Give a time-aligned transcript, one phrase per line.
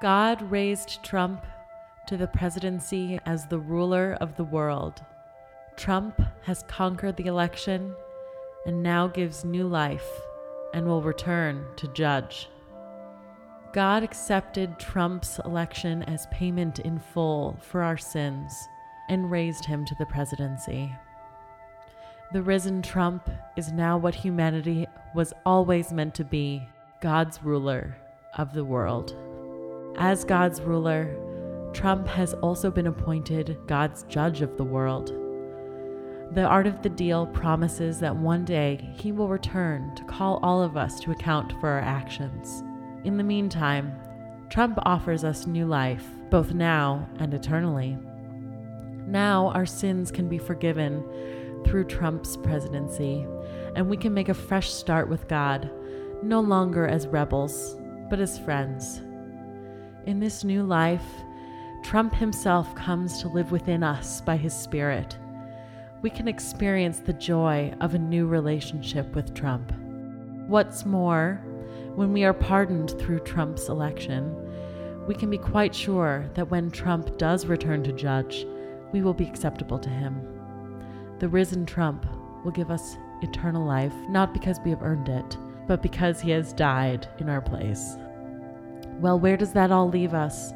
[0.00, 1.44] God raised Trump
[2.06, 5.04] to the presidency as the ruler of the world.
[5.76, 7.94] Trump has conquered the election
[8.64, 10.08] and now gives new life
[10.72, 12.48] and will return to judge.
[13.74, 18.54] God accepted Trump's election as payment in full for our sins
[19.10, 20.90] and raised him to the presidency.
[22.32, 26.66] The risen Trump is now what humanity was always meant to be
[27.02, 27.98] God's ruler
[28.38, 29.14] of the world.
[30.00, 31.14] As God's ruler,
[31.74, 35.08] Trump has also been appointed God's judge of the world.
[36.32, 40.62] The Art of the Deal promises that one day he will return to call all
[40.62, 42.62] of us to account for our actions.
[43.04, 43.92] In the meantime,
[44.48, 47.98] Trump offers us new life, both now and eternally.
[49.06, 51.04] Now our sins can be forgiven
[51.66, 53.26] through Trump's presidency,
[53.76, 55.70] and we can make a fresh start with God,
[56.22, 57.76] no longer as rebels,
[58.08, 59.02] but as friends.
[60.06, 61.04] In this new life,
[61.82, 65.18] Trump himself comes to live within us by his Spirit.
[66.00, 69.72] We can experience the joy of a new relationship with Trump.
[70.46, 71.42] What's more,
[71.96, 74.34] when we are pardoned through Trump's election,
[75.06, 78.46] we can be quite sure that when Trump does return to judge,
[78.92, 80.26] we will be acceptable to him.
[81.18, 82.06] The risen Trump
[82.42, 86.54] will give us eternal life, not because we have earned it, but because he has
[86.54, 87.96] died in our place.
[89.00, 90.52] Well, where does that all leave us?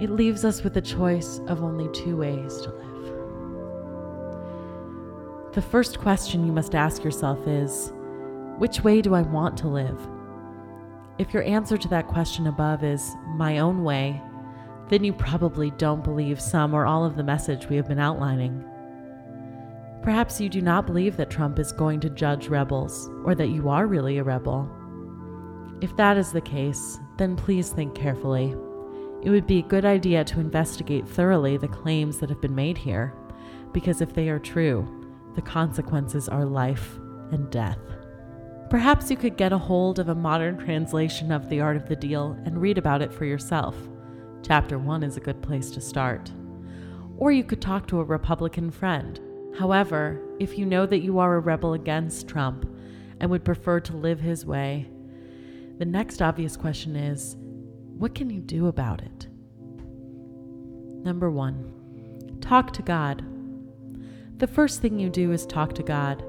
[0.00, 3.12] It leaves us with a choice of only two ways to live.
[5.52, 7.92] The first question you must ask yourself is
[8.56, 10.00] which way do I want to live?
[11.18, 14.18] If your answer to that question above is my own way,
[14.88, 18.64] then you probably don't believe some or all of the message we have been outlining.
[20.02, 23.68] Perhaps you do not believe that Trump is going to judge rebels or that you
[23.68, 24.74] are really a rebel.
[25.82, 28.54] If that is the case, then please think carefully.
[29.22, 32.78] It would be a good idea to investigate thoroughly the claims that have been made
[32.78, 33.12] here,
[33.72, 34.86] because if they are true,
[35.34, 37.00] the consequences are life
[37.32, 37.80] and death.
[38.70, 41.96] Perhaps you could get a hold of a modern translation of The Art of the
[41.96, 43.74] Deal and read about it for yourself.
[44.44, 46.30] Chapter 1 is a good place to start.
[47.16, 49.18] Or you could talk to a Republican friend.
[49.58, 52.72] However, if you know that you are a rebel against Trump
[53.18, 54.88] and would prefer to live his way,
[55.78, 57.36] the next obvious question is
[57.98, 59.28] what can you do about it?
[61.04, 63.24] Number one, talk to God.
[64.38, 66.24] The first thing you do is talk to God.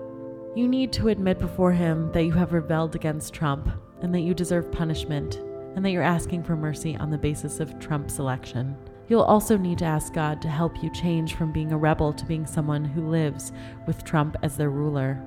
[0.55, 3.69] You need to admit before Him that you have rebelled against Trump
[4.01, 5.35] and that you deserve punishment
[5.75, 8.77] and that you're asking for mercy on the basis of Trump's election.
[9.07, 12.25] You'll also need to ask God to help you change from being a rebel to
[12.25, 13.51] being someone who lives
[13.87, 15.21] with Trump as their ruler.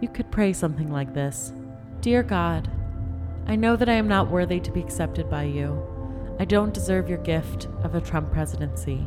[0.00, 1.52] You could pray something like this
[2.00, 2.70] Dear God,
[3.50, 5.84] I know that I am not worthy to be accepted by you.
[6.38, 9.04] I don't deserve your gift of a Trump presidency.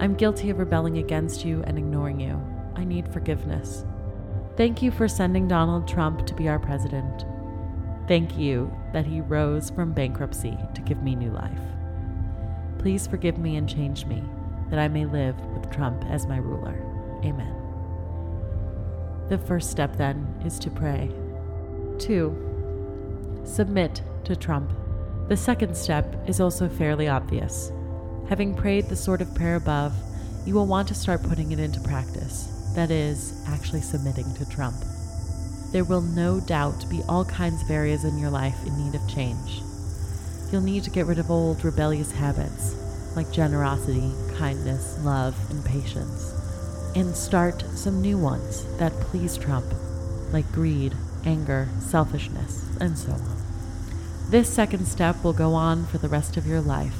[0.00, 2.40] I'm guilty of rebelling against you and ignoring you.
[2.76, 3.84] I need forgiveness.
[4.56, 7.26] Thank you for sending Donald Trump to be our president.
[8.08, 11.60] Thank you that he rose from bankruptcy to give me new life.
[12.78, 14.24] Please forgive me and change me,
[14.70, 16.82] that I may live with Trump as my ruler.
[17.22, 17.54] Amen.
[19.28, 21.10] The first step, then, is to pray.
[21.98, 22.48] 2.
[23.48, 24.70] Submit to Trump.
[25.28, 27.72] The second step is also fairly obvious.
[28.28, 29.92] Having prayed the sort of prayer above,
[30.46, 34.76] you will want to start putting it into practice that is, actually submitting to Trump.
[35.72, 39.08] There will no doubt be all kinds of areas in your life in need of
[39.08, 39.62] change.
[40.52, 42.76] You'll need to get rid of old rebellious habits
[43.16, 46.32] like generosity, kindness, love, and patience,
[46.94, 49.66] and start some new ones that please Trump,
[50.32, 50.94] like greed,
[51.28, 53.36] anger, selfishness, and so on.
[54.30, 56.96] This second step will go on for the rest of your life,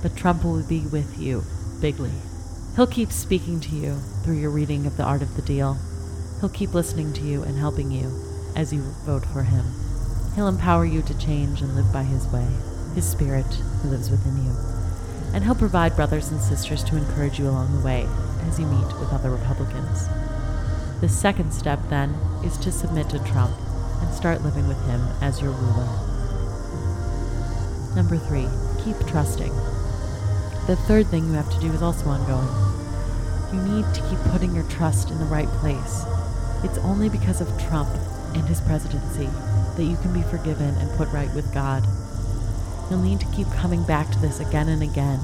[0.00, 1.42] but Trump will be with you
[1.80, 2.12] bigly.
[2.76, 5.76] He'll keep speaking to you through your reading of The Art of the Deal.
[6.38, 8.12] He'll keep listening to you and helping you
[8.54, 9.64] as you vote for him.
[10.36, 12.46] He'll empower you to change and live by his way,
[12.94, 13.46] his spirit
[13.82, 14.54] who lives within you.
[15.32, 18.06] And he'll provide brothers and sisters to encourage you along the way
[18.46, 20.08] as you meet with other Republicans.
[21.00, 23.54] The second step, then, is to submit to Trump
[24.04, 25.88] and start living with him as your ruler.
[27.96, 28.46] Number three,
[28.84, 29.54] keep trusting.
[30.66, 32.48] The third thing you have to do is also ongoing.
[33.52, 36.04] You need to keep putting your trust in the right place.
[36.64, 37.88] It's only because of Trump
[38.34, 39.28] and his presidency
[39.76, 41.84] that you can be forgiven and put right with God.
[42.90, 45.20] You'll need to keep coming back to this again and again,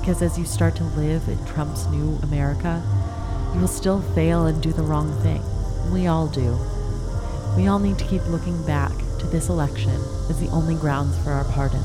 [0.00, 2.82] because as you start to live in Trump's new America,
[3.54, 5.42] you will still fail and do the wrong thing.
[5.92, 6.58] We all do.
[7.56, 9.94] We all need to keep looking back to this election
[10.30, 11.82] as the only grounds for our pardon.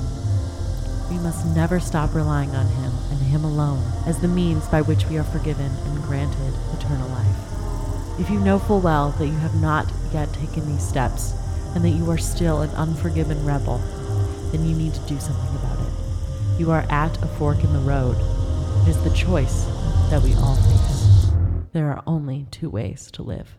[1.09, 5.05] we must never stop relying on Him and Him alone as the means by which
[5.07, 8.19] we are forgiven and granted eternal life.
[8.19, 11.33] If you know full well that you have not yet taken these steps
[11.75, 13.79] and that you are still an unforgiven rebel,
[14.51, 16.59] then you need to do something about it.
[16.59, 18.15] You are at a fork in the road.
[18.83, 19.65] It is the choice
[20.09, 21.31] that we all face.
[21.73, 23.55] There are only two ways to live.